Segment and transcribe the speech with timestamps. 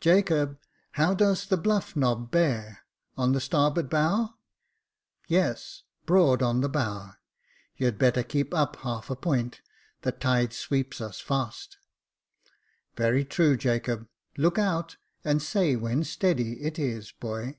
[0.00, 0.56] Jacob,
[0.92, 2.84] how does the bluff nob bear.''
[3.18, 4.34] on the starboard bow?""
[5.28, 6.98] Yes— broad on the bow•,
[7.76, 9.60] you'd better keep up half a point,
[10.02, 11.76] the tide sweeps us fast."
[12.94, 17.58] "Very true, Jacob; look out, and say when Steady it is, boy.